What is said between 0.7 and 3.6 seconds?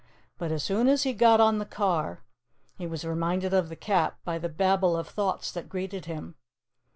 as he got on the car, he was reminded